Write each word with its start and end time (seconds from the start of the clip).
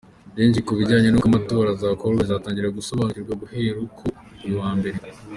Byinshi 0.33 0.59
ku 0.65 0.71
bijyanye 0.79 1.07
n’uko 1.09 1.27
amatora 1.29 1.67
azakorwa 1.71 2.15
bikazatangira 2.21 2.75
gusobanurwa 2.77 3.33
guhera 3.41 3.79
kuri 3.97 4.13
uyu 4.45 4.55
wa 4.61 4.71
mbere. 4.79 4.97